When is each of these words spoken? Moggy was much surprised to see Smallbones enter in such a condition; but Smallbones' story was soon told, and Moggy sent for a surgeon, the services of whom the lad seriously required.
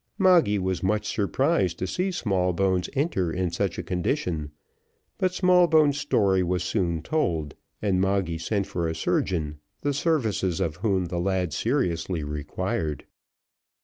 Moggy 0.17 0.57
was 0.57 0.81
much 0.81 1.07
surprised 1.13 1.77
to 1.77 1.85
see 1.85 2.09
Smallbones 2.09 2.89
enter 2.93 3.31
in 3.31 3.51
such 3.51 3.77
a 3.77 3.83
condition; 3.83 4.49
but 5.19 5.31
Smallbones' 5.31 5.99
story 5.99 6.41
was 6.41 6.63
soon 6.63 7.03
told, 7.03 7.53
and 7.83 8.01
Moggy 8.01 8.39
sent 8.39 8.65
for 8.65 8.87
a 8.87 8.95
surgeon, 8.95 9.59
the 9.81 9.93
services 9.93 10.59
of 10.59 10.77
whom 10.77 11.05
the 11.05 11.19
lad 11.19 11.53
seriously 11.53 12.23
required. 12.23 13.05